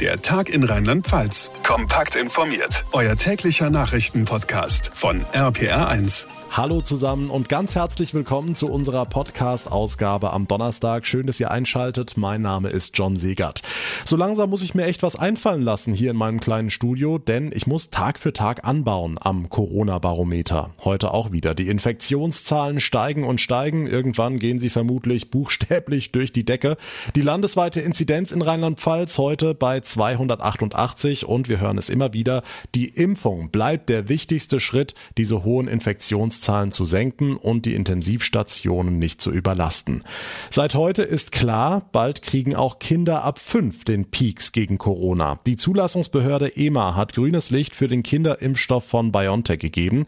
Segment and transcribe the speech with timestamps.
[0.00, 1.52] Der Tag in Rheinland-Pfalz.
[1.62, 2.84] Kompakt informiert.
[2.90, 6.26] Euer täglicher Nachrichtenpodcast von RPR1.
[6.56, 11.04] Hallo zusammen und ganz herzlich willkommen zu unserer Podcast-Ausgabe am Donnerstag.
[11.04, 12.16] Schön, dass ihr einschaltet.
[12.16, 13.62] Mein Name ist John Segert.
[14.04, 17.50] So langsam muss ich mir echt was einfallen lassen hier in meinem kleinen Studio, denn
[17.52, 20.70] ich muss Tag für Tag anbauen am Corona-Barometer.
[20.84, 21.56] Heute auch wieder.
[21.56, 23.88] Die Infektionszahlen steigen und steigen.
[23.88, 26.76] Irgendwann gehen sie vermutlich buchstäblich durch die Decke.
[27.16, 32.42] Die landesweite Inzidenz in Rheinland-Pfalz heute bei 288 und wir hören es immer wieder.
[32.74, 39.20] Die Impfung bleibt der wichtigste Schritt, diese hohen Infektionszahlen zu senken und die Intensivstationen nicht
[39.20, 40.04] zu überlasten.
[40.50, 45.38] Seit heute ist klar, bald kriegen auch Kinder ab fünf den Peaks gegen Corona.
[45.46, 50.06] Die Zulassungsbehörde EMA hat grünes Licht für den Kinderimpfstoff von BioNTech gegeben.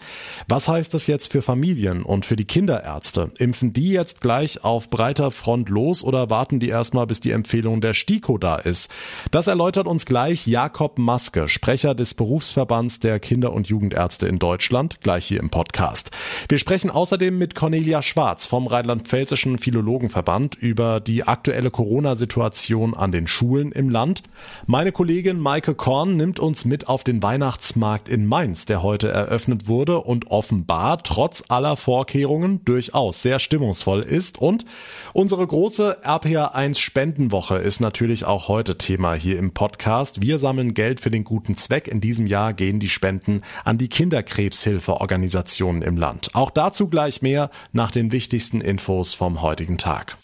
[0.49, 3.31] Was heißt das jetzt für Familien und für die Kinderärzte?
[3.39, 7.81] Impfen die jetzt gleich auf breiter Front los oder warten die erstmal, bis die Empfehlung
[7.81, 8.91] der STIKO da ist?
[9.31, 15.01] Das erläutert uns gleich Jakob Maske, Sprecher des Berufsverbands der Kinder- und Jugendärzte in Deutschland,
[15.01, 16.13] gleich hier im Podcast.
[16.49, 23.27] Wir sprechen außerdem mit Cornelia Schwarz vom Rheinland-Pfälzischen Philologenverband über die aktuelle Corona-Situation an den
[23.27, 24.23] Schulen im Land.
[24.67, 29.67] Meine Kollegin Maike Korn nimmt uns mit auf den Weihnachtsmarkt in Mainz, der heute eröffnet
[29.67, 34.39] wurde und offenbar trotz aller Vorkehrungen durchaus sehr stimmungsvoll ist.
[34.39, 34.65] Und
[35.13, 40.21] unsere große RPA1 Spendenwoche ist natürlich auch heute Thema hier im Podcast.
[40.21, 41.89] Wir sammeln Geld für den guten Zweck.
[41.89, 46.31] In diesem Jahr gehen die Spenden an die Kinderkrebshilfeorganisationen im Land.
[46.35, 50.19] Auch dazu gleich mehr nach den wichtigsten Infos vom heutigen Tag.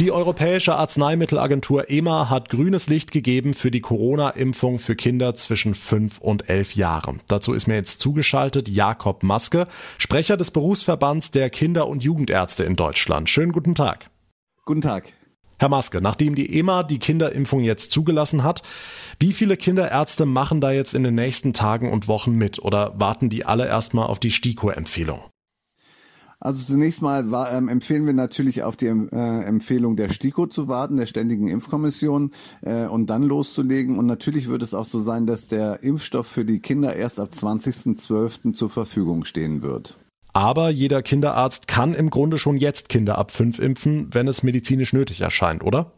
[0.00, 6.18] Die Europäische Arzneimittelagentur EMA hat grünes Licht gegeben für die Corona-Impfung für Kinder zwischen 5
[6.18, 7.20] und 11 Jahren.
[7.28, 12.74] Dazu ist mir jetzt zugeschaltet Jakob Maske, Sprecher des Berufsverbands der Kinder- und Jugendärzte in
[12.74, 13.30] Deutschland.
[13.30, 14.10] Schönen guten Tag.
[14.64, 15.12] Guten Tag.
[15.58, 18.62] Herr Maske, nachdem die EMA die Kinderimpfung jetzt zugelassen hat,
[19.18, 23.28] wie viele Kinderärzte machen da jetzt in den nächsten Tagen und Wochen mit oder warten
[23.28, 25.20] die alle erstmal auf die STIKO-Empfehlung?
[26.40, 30.68] Also zunächst mal war, ähm, empfehlen wir natürlich auf die äh, Empfehlung der STIKO zu
[30.68, 32.30] warten, der Ständigen Impfkommission,
[32.62, 33.98] äh, und dann loszulegen.
[33.98, 37.30] Und natürlich wird es auch so sein, dass der Impfstoff für die Kinder erst ab
[37.32, 38.52] 20.12.
[38.52, 39.98] zur Verfügung stehen wird.
[40.38, 44.92] Aber jeder Kinderarzt kann im Grunde schon jetzt Kinder ab fünf impfen, wenn es medizinisch
[44.92, 45.90] nötig erscheint, oder?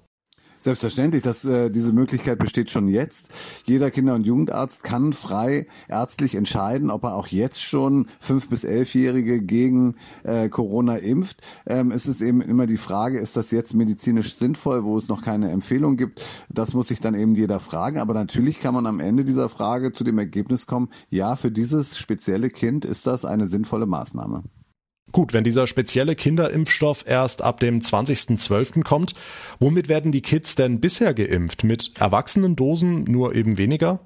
[0.63, 3.31] Selbstverständlich, dass äh, diese Möglichkeit besteht schon jetzt.
[3.65, 8.65] Jeder Kinder- und Jugendarzt kann frei ärztlich entscheiden, ob er auch jetzt schon fünf bis
[8.65, 11.41] elfjährige gegen äh, Corona impft.
[11.67, 15.23] Ähm, es ist eben immer die Frage, ist das jetzt medizinisch sinnvoll, wo es noch
[15.23, 16.23] keine Empfehlung gibt?
[16.51, 17.99] Das muss sich dann eben jeder fragen.
[17.99, 21.97] Aber natürlich kann man am Ende dieser Frage zu dem Ergebnis kommen: Ja, für dieses
[21.97, 24.45] spezielle Kind ist das eine sinnvolle Maßnahme.
[25.13, 28.85] Gut, wenn dieser spezielle Kinderimpfstoff erst ab dem 20.12.
[28.85, 29.15] kommt,
[29.59, 31.65] womit werden die Kids denn bisher geimpft?
[31.65, 34.01] Mit erwachsenen Dosen nur eben weniger?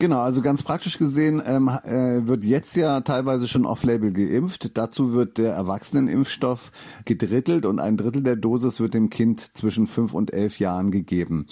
[0.00, 4.78] Genau, also ganz praktisch gesehen ähm, äh, wird jetzt ja teilweise schon off-label geimpft.
[4.78, 6.72] Dazu wird der Erwachsenenimpfstoff
[7.04, 11.44] gedrittelt und ein Drittel der Dosis wird dem Kind zwischen fünf und elf Jahren gegeben.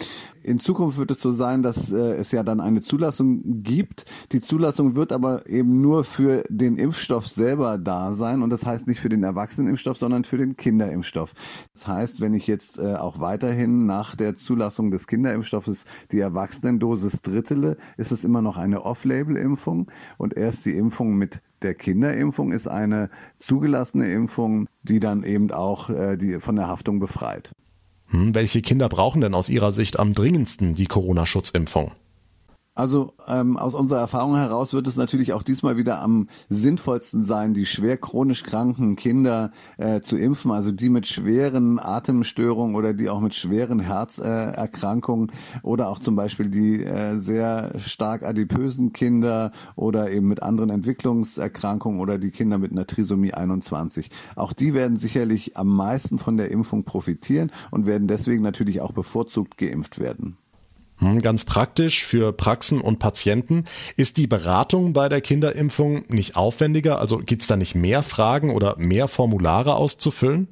[0.48, 4.06] In Zukunft wird es so sein, dass äh, es ja dann eine Zulassung gibt.
[4.32, 8.86] Die Zulassung wird aber eben nur für den Impfstoff selber da sein und das heißt
[8.86, 11.34] nicht für den Erwachsenenimpfstoff, sondern für den Kinderimpfstoff.
[11.74, 17.20] Das heißt, wenn ich jetzt äh, auch weiterhin nach der Zulassung des Kinderimpfstoffes die Erwachsenendosis
[17.20, 22.68] drittele, ist es immer noch eine Off-Label-Impfung und erst die Impfung mit der Kinderimpfung ist
[22.68, 27.52] eine zugelassene Impfung, die dann eben auch äh, die von der Haftung befreit.
[28.10, 31.92] Hm, welche Kinder brauchen denn aus Ihrer Sicht am dringendsten die Corona-Schutzimpfung?
[32.78, 37.52] Also ähm, aus unserer Erfahrung heraus wird es natürlich auch diesmal wieder am sinnvollsten sein,
[37.52, 43.08] die schwer chronisch kranken Kinder äh, zu impfen, also die mit schweren Atemstörungen oder die
[43.08, 49.50] auch mit schweren Herzerkrankungen äh, oder auch zum Beispiel die äh, sehr stark adipösen Kinder
[49.74, 54.08] oder eben mit anderen Entwicklungserkrankungen oder die Kinder mit einer Trisomie 21.
[54.36, 58.92] Auch die werden sicherlich am meisten von der Impfung profitieren und werden deswegen natürlich auch
[58.92, 60.36] bevorzugt geimpft werden.
[60.98, 63.64] Hm, ganz praktisch für Praxen und Patienten.
[63.96, 66.98] Ist die Beratung bei der Kinderimpfung nicht aufwendiger?
[66.98, 70.48] Also gibt es da nicht mehr Fragen oder mehr Formulare auszufüllen?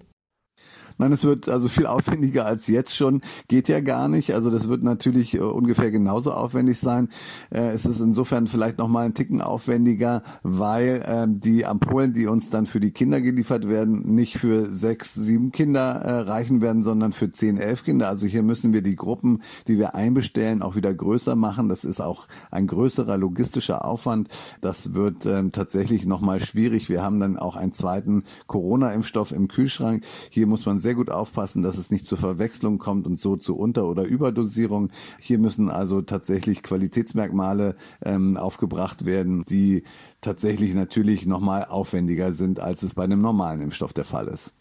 [0.99, 3.21] Nein, es wird also viel aufwendiger als jetzt schon.
[3.49, 4.33] Geht ja gar nicht.
[4.33, 7.09] Also das wird natürlich äh, ungefähr genauso aufwendig sein.
[7.51, 12.27] Äh, es ist insofern vielleicht noch mal ein Ticken aufwendiger, weil äh, die Ampullen, die
[12.27, 16.83] uns dann für die Kinder geliefert werden, nicht für sechs, sieben Kinder äh, reichen werden,
[16.83, 18.09] sondern für zehn, elf Kinder.
[18.09, 21.69] Also hier müssen wir die Gruppen, die wir einbestellen, auch wieder größer machen.
[21.69, 24.29] Das ist auch ein größerer logistischer Aufwand.
[24.63, 26.89] Das wird ähm, tatsächlich noch mal schwierig.
[26.89, 30.05] Wir haben dann auch einen zweiten Corona-Impfstoff im Kühlschrank.
[30.31, 33.57] Hier muss man sehr gut aufpassen, dass es nicht zur Verwechslung kommt und so zu
[33.57, 34.91] Unter- oder Überdosierung.
[35.19, 37.75] Hier müssen also tatsächlich Qualitätsmerkmale
[38.05, 39.83] ähm, aufgebracht werden, die
[40.21, 44.53] tatsächlich natürlich nochmal aufwendiger sind, als es bei einem normalen Impfstoff der Fall ist.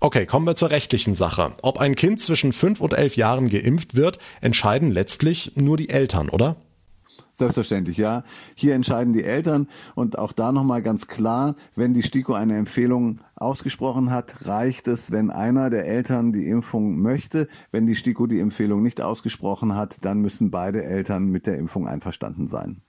[0.00, 1.52] Okay, kommen wir zur rechtlichen Sache.
[1.60, 6.30] Ob ein Kind zwischen fünf und elf Jahren geimpft wird, entscheiden letztlich nur die Eltern,
[6.30, 6.56] oder?
[7.38, 8.24] Selbstverständlich, ja.
[8.54, 13.20] Hier entscheiden die Eltern und auch da nochmal ganz klar, wenn die STIKO eine Empfehlung
[13.34, 17.46] ausgesprochen hat, reicht es, wenn einer der Eltern die Impfung möchte.
[17.70, 21.86] Wenn die STIKO die Empfehlung nicht ausgesprochen hat, dann müssen beide Eltern mit der Impfung
[21.86, 22.80] einverstanden sein.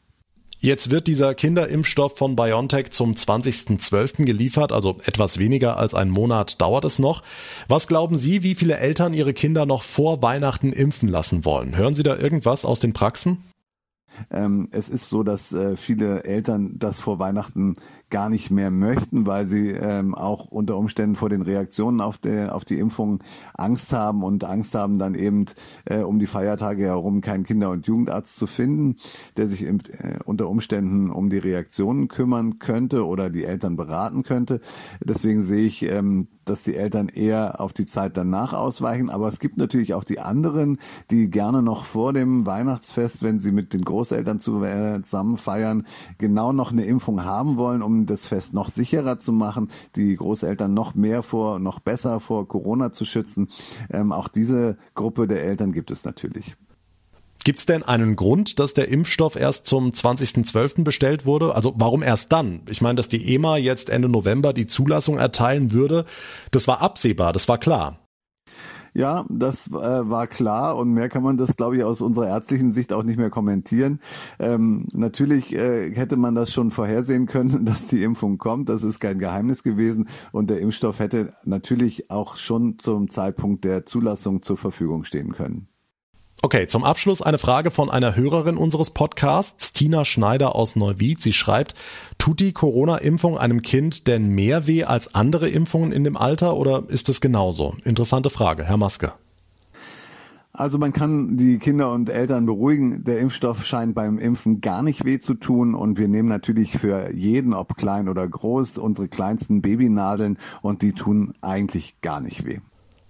[0.60, 4.24] Jetzt wird dieser Kinderimpfstoff von BioNTech zum 20.12.
[4.24, 7.22] geliefert, also etwas weniger als einen Monat dauert es noch.
[7.68, 11.76] Was glauben Sie, wie viele Eltern ihre Kinder noch vor Weihnachten impfen lassen wollen?
[11.76, 13.44] Hören Sie da irgendwas aus den Praxen?
[14.32, 17.76] Ähm, es ist so, dass äh, viele Eltern das vor Weihnachten
[18.10, 22.56] gar nicht mehr möchten, weil sie ähm, auch unter Umständen vor den Reaktionen auf, der,
[22.56, 23.22] auf die Impfung
[23.54, 25.46] Angst haben und Angst haben, dann eben
[25.86, 28.96] äh, um die Feiertage herum keinen Kinder- und Jugendarzt zu finden,
[29.36, 34.24] der sich im, äh, unter Umständen um die Reaktionen kümmern könnte oder die Eltern beraten
[34.24, 34.62] könnte.
[35.04, 39.10] Deswegen sehe ich, ähm, dass die Eltern eher auf die Zeit danach ausweichen.
[39.10, 40.78] Aber es gibt natürlich auch die anderen,
[41.12, 45.88] die gerne noch vor dem Weihnachtsfest, wenn sie mit den Großeltern zusammen feiern,
[46.20, 50.72] genau noch eine Impfung haben wollen, um das Fest noch sicherer zu machen, die Großeltern
[50.72, 53.50] noch mehr vor, noch besser vor Corona zu schützen.
[53.90, 56.56] Ähm, auch diese Gruppe der Eltern gibt es natürlich.
[57.44, 60.84] Gibt es denn einen Grund, dass der Impfstoff erst zum 20.12.
[60.84, 61.56] bestellt wurde?
[61.56, 62.62] Also warum erst dann?
[62.70, 66.06] Ich meine, dass die EMA jetzt Ende November die Zulassung erteilen würde,
[66.52, 68.07] das war absehbar, das war klar.
[68.98, 69.74] Ja, das äh,
[70.10, 73.20] war klar und mehr kann man das, glaube ich, aus unserer ärztlichen Sicht auch nicht
[73.20, 74.00] mehr kommentieren.
[74.40, 78.70] Ähm, natürlich äh, hätte man das schon vorhersehen können, dass die Impfung kommt.
[78.70, 83.86] Das ist kein Geheimnis gewesen und der Impfstoff hätte natürlich auch schon zum Zeitpunkt der
[83.86, 85.68] Zulassung zur Verfügung stehen können.
[86.44, 91.20] Okay, zum Abschluss eine Frage von einer Hörerin unseres Podcasts, Tina Schneider aus Neuwied.
[91.20, 91.74] Sie schreibt,
[92.20, 96.84] tut die Corona-Impfung einem Kind denn mehr weh als andere Impfungen in dem Alter oder
[96.90, 97.76] ist es genauso?
[97.86, 99.14] Interessante Frage, Herr Maske.
[100.54, 103.04] Also man kann die Kinder und Eltern beruhigen.
[103.04, 107.12] Der Impfstoff scheint beim Impfen gar nicht weh zu tun und wir nehmen natürlich für
[107.14, 112.60] jeden, ob klein oder groß, unsere kleinsten Babynadeln und die tun eigentlich gar nicht weh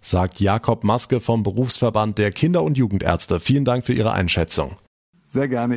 [0.10, 3.40] sagt Jakob Maske vom Berufsverband der Kinder- und Jugendärzte.
[3.40, 4.78] Vielen Dank für Ihre Einschätzung.
[5.26, 5.77] Sehr gerne.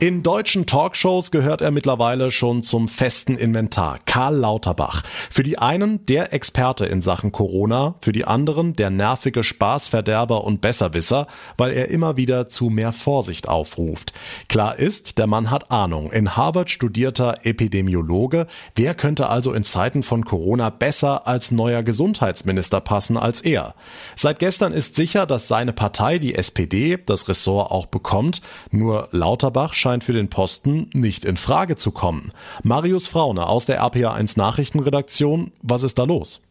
[0.00, 4.00] In deutschen Talkshows gehört er mittlerweile schon zum festen Inventar.
[4.06, 5.04] Karl Lauterbach.
[5.30, 10.60] Für die einen der Experte in Sachen Corona, für die anderen der nervige Spaßverderber und
[10.60, 14.12] Besserwisser, weil er immer wieder zu mehr Vorsicht aufruft.
[14.48, 16.10] Klar ist, der Mann hat Ahnung.
[16.10, 18.48] In Harvard studierter Epidemiologe.
[18.74, 23.76] Wer könnte also in Zeiten von Corona besser als neuer Gesundheitsminister passen als er?
[24.16, 28.40] Seit gestern ist sicher, dass seine Partei, die SPD, das Ressort auch bekommt.
[28.72, 32.32] Nur Lauterbach scheint scheint für den Posten nicht in Frage zu kommen.
[32.64, 36.42] Marius Fraune aus der RPA1 Nachrichtenredaktion, was ist da los?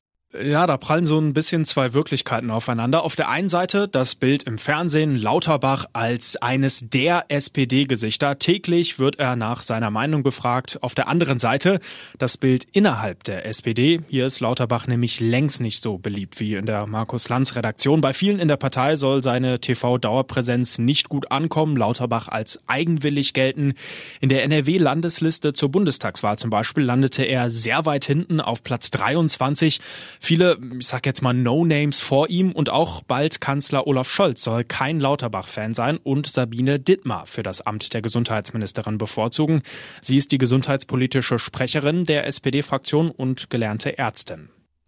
[0.41, 3.03] Ja, da prallen so ein bisschen zwei Wirklichkeiten aufeinander.
[3.03, 8.39] Auf der einen Seite das Bild im Fernsehen Lauterbach als eines der SPD-Gesichter.
[8.39, 10.79] Täglich wird er nach seiner Meinung gefragt.
[10.81, 11.79] Auf der anderen Seite
[12.17, 14.01] das Bild innerhalb der SPD.
[14.09, 18.01] Hier ist Lauterbach nämlich längst nicht so beliebt wie in der Markus-Lanz-Redaktion.
[18.01, 21.77] Bei vielen in der Partei soll seine TV-Dauerpräsenz nicht gut ankommen.
[21.77, 23.75] Lauterbach als eigenwillig gelten.
[24.19, 29.79] In der NRW-Landesliste zur Bundestagswahl zum Beispiel landete er sehr weit hinten auf Platz 23.
[30.25, 34.63] Viele, ich sag jetzt mal No-Names vor ihm und auch bald Kanzler Olaf Scholz soll
[34.63, 39.63] kein Lauterbach-Fan sein und Sabine Dittmar für das Amt der Gesundheitsministerin bevorzugen.
[40.01, 44.47] Sie ist die gesundheitspolitische Sprecherin der SPD-Fraktion und gelernte Ärztin.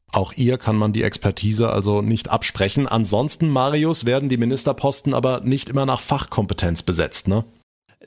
[0.09, 2.87] Auch ihr kann man die Expertise also nicht absprechen.
[2.87, 7.43] Ansonsten, Marius, werden die Ministerposten aber nicht immer nach Fachkompetenz besetzt, ne?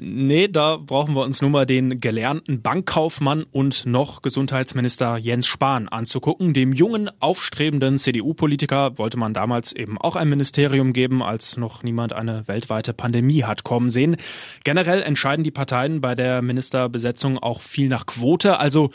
[0.00, 5.88] Nee, da brauchen wir uns nur mal den gelernten Bankkaufmann und noch Gesundheitsminister Jens Spahn
[5.88, 6.54] anzugucken.
[6.54, 12.12] Dem jungen, aufstrebenden CDU-Politiker wollte man damals eben auch ein Ministerium geben, als noch niemand
[12.12, 14.16] eine weltweite Pandemie hat kommen sehen.
[14.62, 18.90] Generell entscheiden die Parteien bei der Ministerbesetzung auch viel nach Quote, also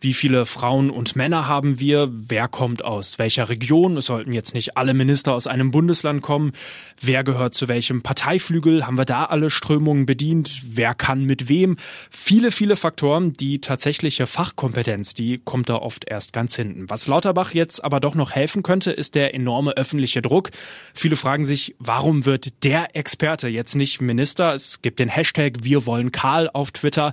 [0.00, 4.54] wie viele Frauen und Männer haben wir, wer kommt aus welcher Region, es sollten jetzt
[4.54, 6.52] nicht alle Minister aus einem Bundesland kommen,
[7.00, 11.76] wer gehört zu welchem Parteiflügel, haben wir da alle Strömungen bedient, wer kann mit wem,
[12.10, 16.88] viele, viele Faktoren, die tatsächliche Fachkompetenz, die kommt da oft erst ganz hinten.
[16.88, 20.50] Was Lauterbach jetzt aber doch noch helfen könnte, ist der enorme öffentliche Druck.
[20.94, 24.54] Viele fragen sich, warum wird der Experte jetzt nicht Minister?
[24.54, 27.12] Es gibt den Hashtag Wir wollen Karl auf Twitter.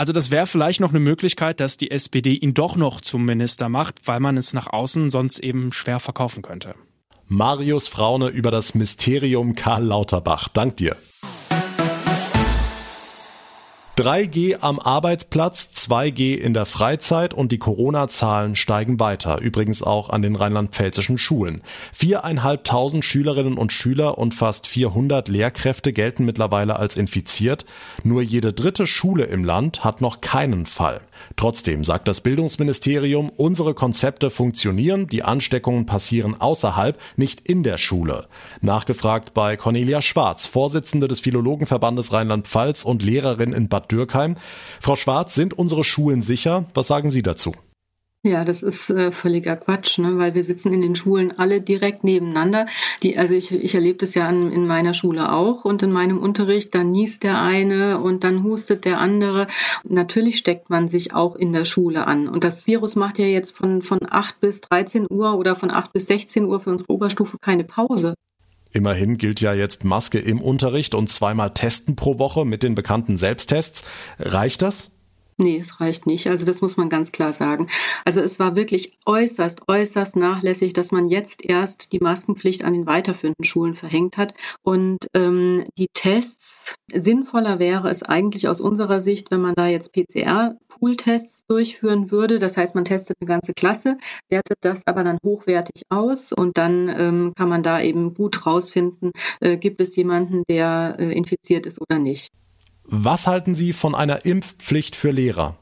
[0.00, 3.68] Also das wäre vielleicht noch eine Möglichkeit, dass die SPD ihn doch noch zum Minister
[3.68, 6.74] macht, weil man es nach außen sonst eben schwer verkaufen könnte.
[7.26, 10.48] Marius Fraune über das Mysterium Karl Lauterbach.
[10.48, 10.96] Dank dir.
[14.00, 19.42] 3G am Arbeitsplatz, 2G in der Freizeit und die Corona-Zahlen steigen weiter.
[19.42, 21.60] Übrigens auch an den rheinland-pfälzischen Schulen.
[21.92, 27.66] Viereinhalbtausend Schülerinnen und Schüler und fast 400 Lehrkräfte gelten mittlerweile als infiziert.
[28.02, 31.02] Nur jede dritte Schule im Land hat noch keinen Fall.
[31.36, 38.28] Trotzdem sagt das Bildungsministerium, unsere Konzepte funktionieren, die Ansteckungen passieren außerhalb, nicht in der Schule.
[38.62, 44.36] Nachgefragt bei Cornelia Schwarz, Vorsitzende des Philologenverbandes Rheinland-Pfalz und Lehrerin in Bad Dürkheim.
[44.80, 46.64] Frau Schwarz, sind unsere Schulen sicher?
[46.74, 47.52] Was sagen Sie dazu?
[48.22, 50.18] Ja, das ist äh, völliger Quatsch, ne?
[50.18, 52.66] weil wir sitzen in den Schulen alle direkt nebeneinander.
[53.02, 56.18] Die, also ich, ich erlebe das ja an, in meiner Schule auch und in meinem
[56.18, 59.46] Unterricht, dann niest der eine und dann hustet der andere.
[59.84, 62.28] Natürlich steckt man sich auch in der Schule an.
[62.28, 65.90] Und das Virus macht ja jetzt von, von 8 bis 13 Uhr oder von 8
[65.94, 68.12] bis 16 Uhr für unsere Oberstufe keine Pause.
[68.72, 73.16] Immerhin gilt ja jetzt Maske im Unterricht und zweimal Testen pro Woche mit den bekannten
[73.16, 73.84] Selbsttests.
[74.18, 74.92] Reicht das?
[75.40, 76.28] Nee, es reicht nicht.
[76.28, 77.68] Also das muss man ganz klar sagen.
[78.04, 82.86] Also es war wirklich äußerst, äußerst nachlässig, dass man jetzt erst die Maskenpflicht an den
[82.86, 84.34] weiterführenden Schulen verhängt hat.
[84.62, 86.39] Und ähm, die Tests,
[86.92, 92.38] sinnvoller wäre es eigentlich aus unserer Sicht, wenn man da jetzt PCR-Pool-Tests durchführen würde.
[92.38, 93.98] Das heißt, man testet eine ganze Klasse,
[94.28, 99.12] wertet das aber dann hochwertig aus und dann ähm, kann man da eben gut rausfinden,
[99.40, 102.28] äh, gibt es jemanden, der äh, infiziert ist oder nicht.
[102.84, 105.56] Was halten Sie von einer Impfpflicht für Lehrer?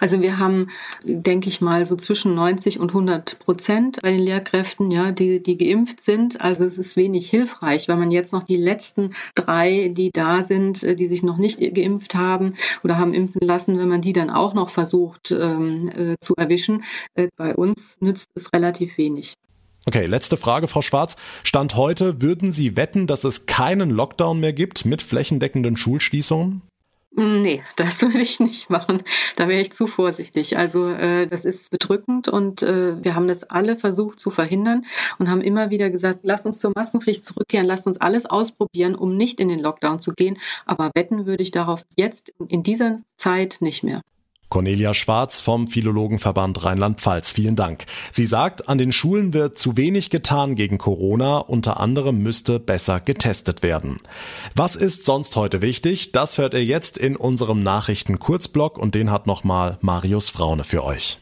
[0.00, 0.68] Also wir haben,
[1.04, 5.56] denke ich mal, so zwischen 90 und 100 Prozent bei den Lehrkräften, ja, die, die
[5.56, 6.42] geimpft sind.
[6.42, 10.82] Also es ist wenig hilfreich, weil man jetzt noch die letzten drei, die da sind,
[10.82, 14.28] äh, die sich noch nicht geimpft haben oder haben impfen lassen, wenn man die dann
[14.28, 16.84] auch noch versucht ähm, äh, zu erwischen.
[17.14, 19.34] Äh, bei uns nützt es relativ wenig.
[19.86, 21.16] Okay, letzte Frage, Frau Schwarz.
[21.42, 26.60] Stand heute, würden Sie wetten, dass es keinen Lockdown mehr gibt mit flächendeckenden Schulschließungen?
[27.18, 29.02] Nee, das würde ich nicht machen.
[29.34, 30.56] Da wäre ich zu vorsichtig.
[30.56, 34.86] Also äh, das ist bedrückend und äh, wir haben das alle versucht zu verhindern
[35.18, 39.16] und haben immer wieder gesagt, lass uns zur Maskenpflicht zurückkehren, lass uns alles ausprobieren, um
[39.16, 40.38] nicht in den Lockdown zu gehen.
[40.64, 44.02] Aber wetten würde ich darauf jetzt in dieser Zeit nicht mehr.
[44.48, 47.32] Cornelia Schwarz vom Philologenverband Rheinland-Pfalz.
[47.32, 47.84] Vielen Dank.
[48.12, 51.38] Sie sagt, an den Schulen wird zu wenig getan gegen Corona.
[51.38, 53.98] Unter anderem müsste besser getestet werden.
[54.54, 56.12] Was ist sonst heute wichtig?
[56.12, 61.18] Das hört ihr jetzt in unserem Nachrichten-Kurzblock und den hat nochmal Marius Fraune für euch.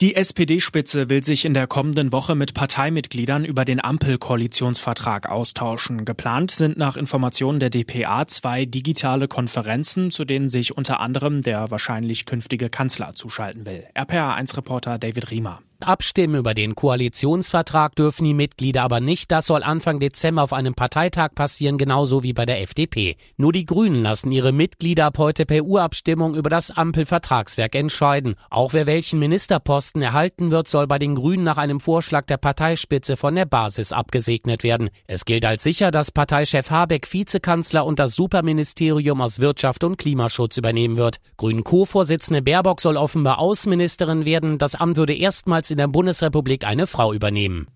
[0.00, 6.04] Die SPD-Spitze will sich in der kommenden Woche mit Parteimitgliedern über den Ampel-Koalitionsvertrag austauschen.
[6.04, 11.72] Geplant sind nach Informationen der DPA zwei digitale Konferenzen, zu denen sich unter anderem der
[11.72, 13.86] wahrscheinlich künftige Kanzler zuschalten will.
[13.96, 15.62] RPA1-Reporter David Riemer.
[15.80, 19.30] Abstimmen über den Koalitionsvertrag dürfen die Mitglieder aber nicht.
[19.30, 23.16] Das soll Anfang Dezember auf einem Parteitag passieren, genauso wie bei der FDP.
[23.36, 28.34] Nur die Grünen lassen ihre Mitglieder ab heute per Urabstimmung über das Ampelvertragswerk entscheiden.
[28.50, 33.16] Auch wer welchen Ministerposten erhalten wird, soll bei den Grünen nach einem Vorschlag der Parteispitze
[33.16, 34.90] von der Basis abgesegnet werden.
[35.06, 40.56] Es gilt als sicher, dass Parteichef Habeck Vizekanzler und das Superministerium aus Wirtschaft und Klimaschutz
[40.56, 41.18] übernehmen wird.
[41.36, 44.58] Grünen Co-Vorsitzende Baerbock soll offenbar Außenministerin werden.
[44.58, 47.66] Das Amt würde erstmals in der Bundesrepublik eine Frau übernehmen.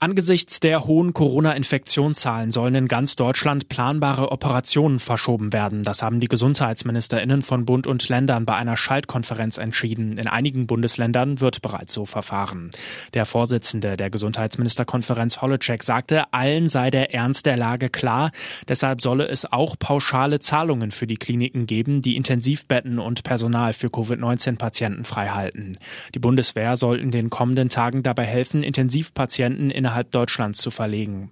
[0.00, 5.82] Angesichts der hohen Corona-Infektionszahlen sollen in ganz Deutschland planbare Operationen verschoben werden.
[5.82, 10.16] Das haben die Gesundheitsministerinnen von Bund und Ländern bei einer Schaltkonferenz entschieden.
[10.16, 12.70] In einigen Bundesländern wird bereits so verfahren.
[13.12, 18.30] Der Vorsitzende der Gesundheitsministerkonferenz Holleczek sagte, allen sei der Ernst der Lage klar.
[18.68, 23.90] Deshalb solle es auch pauschale Zahlungen für die Kliniken geben, die Intensivbetten und Personal für
[23.90, 25.76] Covid-19-Patienten freihalten.
[26.14, 31.30] Die Bundeswehr soll in den kommenden Tagen dabei helfen, Intensivpatienten in innerhalb Deutschlands zu verlegen.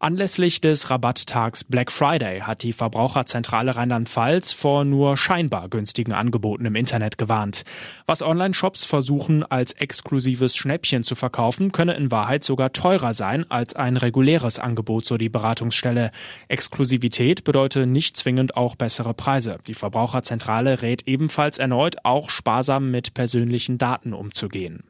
[0.00, 6.76] Anlässlich des Rabatttags Black Friday hat die Verbraucherzentrale Rheinland-Pfalz vor nur scheinbar günstigen Angeboten im
[6.76, 7.64] Internet gewarnt.
[8.06, 13.74] Was Online-Shops versuchen, als exklusives Schnäppchen zu verkaufen, könne in Wahrheit sogar teurer sein als
[13.74, 16.12] ein reguläres Angebot, so die Beratungsstelle.
[16.46, 19.58] Exklusivität bedeutet nicht zwingend auch bessere Preise.
[19.66, 24.84] Die Verbraucherzentrale rät ebenfalls erneut, auch sparsam mit persönlichen Daten umzugehen.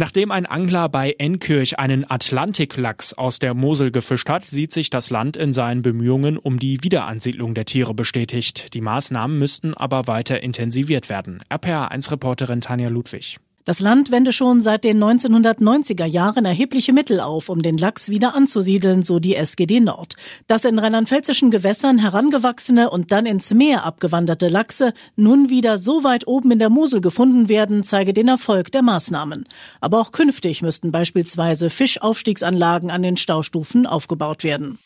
[0.00, 5.10] Nachdem ein Angler bei Enkirch einen Atlantiklachs aus der Mosel gefischt hat, sieht sich das
[5.10, 8.72] Land in seinen Bemühungen um die Wiederansiedlung der Tiere bestätigt.
[8.72, 11.42] Die Maßnahmen müssten aber weiter intensiviert werden.
[11.50, 13.40] RPA1-Reporterin Tanja Ludwig.
[13.66, 18.34] Das Land wende schon seit den 1990er Jahren erhebliche Mittel auf, um den Lachs wieder
[18.34, 20.14] anzusiedeln, so die SGD Nord.
[20.46, 26.26] Dass in rheinland-pfälzischen Gewässern herangewachsene und dann ins Meer abgewanderte Lachse nun wieder so weit
[26.26, 29.46] oben in der Mosel gefunden werden, zeige den Erfolg der Maßnahmen.
[29.82, 34.78] Aber auch künftig müssten beispielsweise Fischaufstiegsanlagen an den Staustufen aufgebaut werden.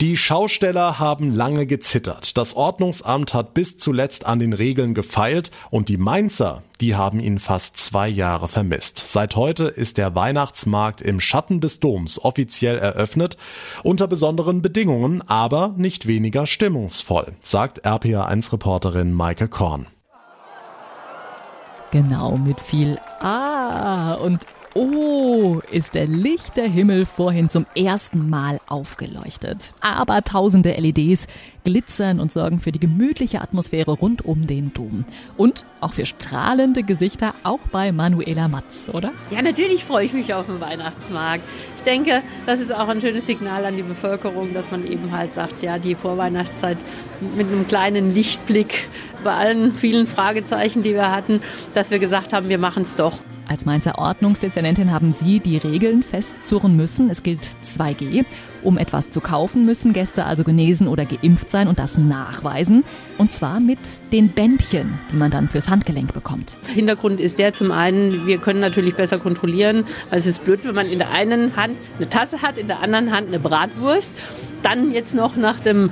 [0.00, 2.36] Die Schausteller haben lange gezittert.
[2.36, 7.40] Das Ordnungsamt hat bis zuletzt an den Regeln gefeilt und die Mainzer, die haben ihn
[7.40, 8.98] fast zwei Jahre vermisst.
[8.98, 13.38] Seit heute ist der Weihnachtsmarkt im Schatten des Doms offiziell eröffnet,
[13.82, 19.88] unter besonderen Bedingungen, aber nicht weniger stimmungsvoll, sagt RPA1-Reporterin Maike Korn.
[21.90, 29.72] Genau, mit viel Ah und Oh, ist der lichte Himmel vorhin zum ersten Mal aufgeleuchtet.
[29.80, 31.26] Aber tausende LEDs
[31.64, 35.04] glitzern und sorgen für die gemütliche Atmosphäre rund um den Dom.
[35.36, 39.12] Und auch für strahlende Gesichter, auch bei Manuela Matz, oder?
[39.30, 41.44] Ja, natürlich freue ich mich auf den Weihnachtsmarkt.
[41.76, 45.32] Ich denke, das ist auch ein schönes Signal an die Bevölkerung, dass man eben halt
[45.32, 46.78] sagt, ja, die Vorweihnachtszeit
[47.36, 48.88] mit einem kleinen Lichtblick
[49.22, 51.40] bei allen vielen Fragezeichen, die wir hatten,
[51.74, 53.18] dass wir gesagt haben, wir machen es doch.
[53.48, 57.08] Als Mainzer Ordnungsdezernentin haben Sie die Regeln festzurren müssen.
[57.08, 58.26] Es gilt 2G.
[58.62, 62.84] Um etwas zu kaufen, müssen Gäste also genesen oder geimpft sein und das nachweisen.
[63.16, 63.78] Und zwar mit
[64.12, 66.58] den Bändchen, die man dann fürs Handgelenk bekommt.
[66.74, 70.74] Hintergrund ist der zum einen, wir können natürlich besser kontrollieren, weil es ist blöd, wenn
[70.74, 74.12] man in der einen Hand eine Tasse hat, in der anderen Hand eine Bratwurst.
[74.62, 75.90] Dann jetzt noch nach dem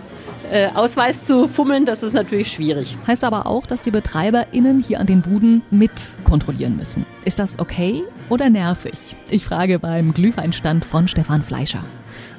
[0.51, 2.97] äh, Ausweis zu fummeln, das ist natürlich schwierig.
[3.07, 5.93] Heißt aber auch, dass die BetreiberInnen hier an den Buden mit
[6.25, 7.07] kontrollieren müssen.
[7.25, 9.17] Ist das okay oder nervig?
[9.31, 11.85] Ich frage beim Glühweinstand von Stefan Fleischer.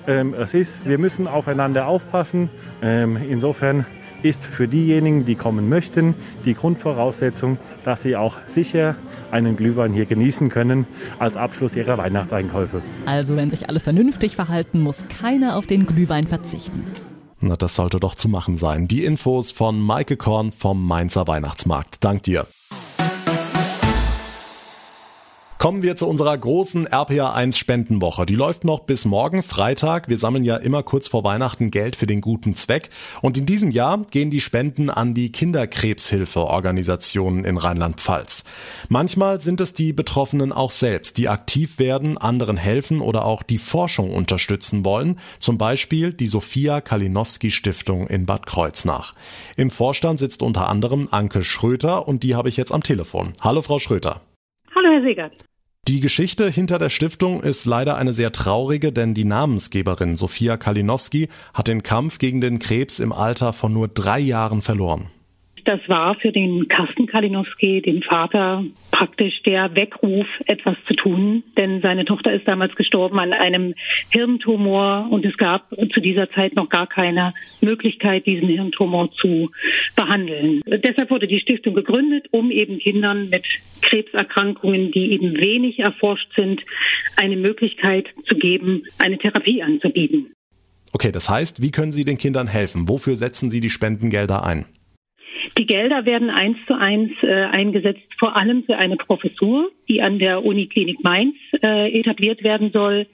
[0.08, 2.50] Ähm, es ist, wir müssen aufeinander aufpassen.
[2.82, 3.86] Ähm, insofern
[4.24, 8.96] ist für diejenigen, die kommen möchten, die Grundvoraussetzung, dass sie auch sicher
[9.32, 10.88] einen Glühwein hier genießen können
[11.20, 12.82] als Abschluss ihrer Weihnachtseinkäufe.
[13.06, 16.86] Also wenn sich alle vernünftig verhalten, muss keiner auf den Glühwein verzichten.
[17.40, 18.88] Na, das sollte doch zu machen sein.
[18.88, 22.04] Die Infos von Maike Korn vom Mainzer Weihnachtsmarkt.
[22.04, 22.48] Dank dir.
[25.68, 28.26] Kommen wir zu unserer großen RPA1 Spendenwoche.
[28.26, 30.08] Die läuft noch bis morgen Freitag.
[30.08, 32.90] Wir sammeln ja immer kurz vor Weihnachten Geld für den guten Zweck.
[33.22, 38.46] Und in diesem Jahr gehen die Spenden an die Kinderkrebshilfeorganisationen in Rheinland-Pfalz.
[38.88, 43.58] Manchmal sind es die Betroffenen auch selbst, die aktiv werden, anderen helfen oder auch die
[43.58, 45.20] Forschung unterstützen wollen.
[45.38, 49.16] Zum Beispiel die Sophia Kalinowski Stiftung in Bad Kreuznach.
[49.58, 53.34] Im Vorstand sitzt unter anderem Anke Schröter und die habe ich jetzt am Telefon.
[53.42, 54.22] Hallo Frau Schröter.
[54.74, 55.34] Hallo Herr Segert.
[55.88, 61.30] Die Geschichte hinter der Stiftung ist leider eine sehr traurige, denn die Namensgeberin Sophia Kalinowski
[61.54, 65.06] hat den Kampf gegen den Krebs im Alter von nur drei Jahren verloren.
[65.68, 71.44] Das war für den Carsten Kalinowski, den Vater, praktisch der Weckruf, etwas zu tun.
[71.58, 73.74] Denn seine Tochter ist damals gestorben an einem
[74.10, 79.52] Hirntumor und es gab zu dieser Zeit noch gar keine Möglichkeit, diesen Hirntumor zu
[79.98, 80.62] behandeln.
[80.66, 83.44] Deshalb wurde die Stiftung gegründet, um eben Kindern mit
[83.82, 86.64] Krebserkrankungen, die eben wenig erforscht sind,
[87.18, 90.32] eine Möglichkeit zu geben, eine Therapie anzubieten.
[90.94, 92.88] Okay, das heißt, wie können Sie den Kindern helfen?
[92.88, 94.66] Wofür setzen Sie die Spendengelder ein?
[95.58, 100.20] Die Gelder werden eins zu eins äh, eingesetzt, vor allem für eine Professur, die an
[100.20, 103.08] der Uniklinik Mainz äh, etabliert werden soll.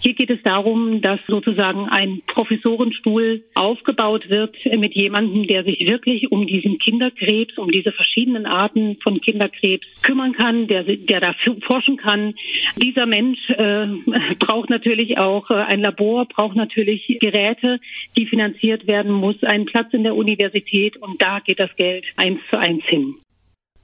[0.00, 6.30] Hier geht es darum, dass sozusagen ein Professorenstuhl aufgebaut wird mit jemandem, der sich wirklich
[6.30, 11.96] um diesen Kinderkrebs, um diese verschiedenen Arten von Kinderkrebs kümmern kann, der, der da forschen
[11.96, 12.34] kann.
[12.76, 13.86] Dieser Mensch äh,
[14.38, 17.80] braucht natürlich auch äh, ein Labor, braucht natürlich Geräte,
[18.16, 22.40] die finanziert werden muss, einen Platz in der Universität und da geht das Geld eins
[22.50, 23.14] zu eins hin.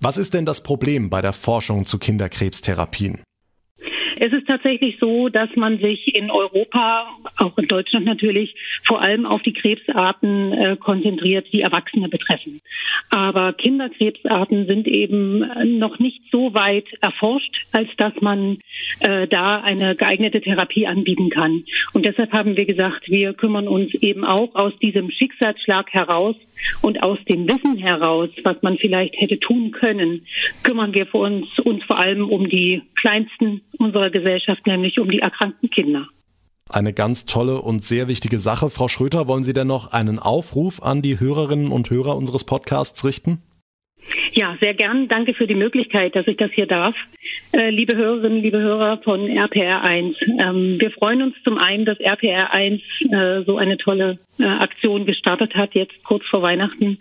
[0.00, 3.22] Was ist denn das Problem bei der Forschung zu Kinderkrebstherapien?
[4.16, 8.54] Es ist tatsächlich so, dass man sich in Europa, auch in Deutschland natürlich,
[8.85, 12.61] vor allem auf die Krebsarten äh, konzentriert, die Erwachsene betreffen.
[13.11, 18.59] Aber Kinderkrebsarten sind eben noch nicht so weit erforscht, als dass man
[19.00, 21.64] äh, da eine geeignete Therapie anbieten kann.
[21.92, 26.37] Und deshalb haben wir gesagt, wir kümmern uns eben auch aus diesem Schicksalsschlag heraus
[26.82, 30.26] und aus dem Wissen heraus, was man vielleicht hätte tun können,
[30.62, 35.20] kümmern wir für uns, uns vor allem um die kleinsten unserer Gesellschaft, nämlich um die
[35.20, 36.06] erkrankten Kinder.
[36.68, 38.70] Eine ganz tolle und sehr wichtige Sache.
[38.70, 43.04] Frau Schröter, wollen Sie denn noch einen Aufruf an die Hörerinnen und Hörer unseres Podcasts
[43.04, 43.42] richten?
[44.32, 45.08] Ja, sehr gern.
[45.08, 46.94] Danke für die Möglichkeit, dass ich das hier darf.
[47.52, 52.80] Äh, liebe Hörerinnen, liebe Hörer von RPR1, ähm, wir freuen uns zum einen, dass RPR1
[53.12, 56.98] äh, so eine tolle äh, Aktion gestartet hat, jetzt kurz vor Weihnachten.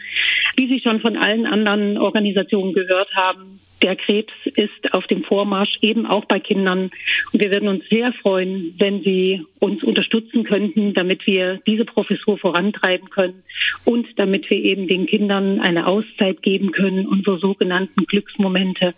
[0.56, 5.78] Wie Sie schon von allen anderen Organisationen gehört haben, der Krebs ist auf dem Vormarsch,
[5.82, 6.90] eben auch bei Kindern.
[7.32, 12.38] Und wir würden uns sehr freuen, wenn Sie uns unterstützen könnten, damit wir diese Professur
[12.38, 13.44] vorantreiben können
[13.86, 18.94] und damit wir eben den Kindern eine Auszeit geben können, unsere sogenannten Glücksmomente,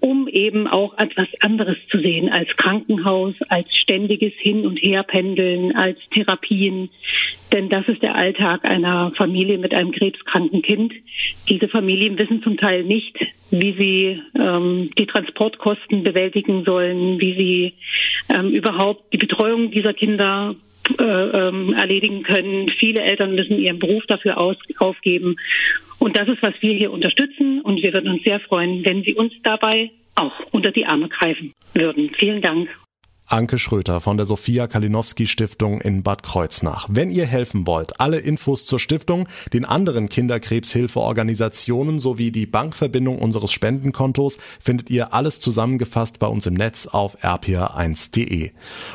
[0.00, 5.98] um eben auch etwas anderes zu sehen als Krankenhaus, als ständiges Hin- und Herpendeln, als
[6.10, 6.90] Therapien.
[7.52, 10.92] Denn das ist der Alltag einer Familie mit einem krebskranken Kind.
[11.48, 13.16] Diese Familien wissen zum Teil nicht,
[13.50, 17.72] wie sie ähm, die Transportkosten bewältigen sollen, wie sie
[18.34, 20.54] ähm, überhaupt die Betreuung dieser Kinder
[20.98, 22.68] äh, ähm, erledigen können.
[22.68, 25.36] Viele Eltern müssen ihren Beruf dafür aus, aufgeben.
[25.98, 27.60] Und das ist, was wir hier unterstützen.
[27.60, 31.52] Und wir würden uns sehr freuen, wenn Sie uns dabei auch unter die Arme greifen
[31.74, 32.10] würden.
[32.14, 32.68] Vielen Dank.
[33.30, 36.88] Anke Schröter von der Sophia Kalinowski Stiftung in Bad Kreuznach.
[36.90, 43.52] Wenn ihr helfen wollt, alle Infos zur Stiftung, den anderen Kinderkrebshilfeorganisationen sowie die Bankverbindung unseres
[43.52, 48.50] Spendenkontos findet ihr alles zusammengefasst bei uns im Netz auf rpr1.de.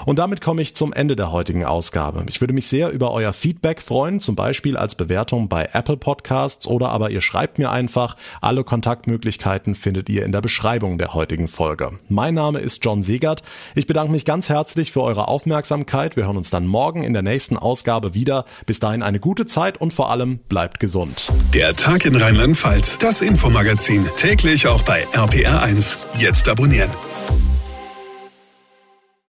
[0.06, 2.26] Und damit komme ich zum Ende der heutigen Ausgabe.
[2.28, 6.67] Ich würde mich sehr über euer Feedback freuen, zum Beispiel als Bewertung bei Apple Podcasts
[6.67, 8.17] oder aber ihr schreibt mir einfach.
[8.41, 12.00] Alle Kontaktmöglichkeiten findet ihr in der Beschreibung der heutigen Folge.
[12.10, 13.41] Mein Name ist John Segert.
[13.76, 16.16] Ich bedanke mich ganz herzlich für eure Aufmerksamkeit.
[16.16, 18.46] Wir hören uns dann morgen in der nächsten Ausgabe wieder.
[18.66, 21.32] Bis dahin eine gute Zeit und vor allem bleibt gesund.
[21.54, 25.98] Der Tag in Rheinland-Pfalz, das Infomagazin, täglich auch bei RPR1.
[26.18, 26.90] Jetzt abonnieren.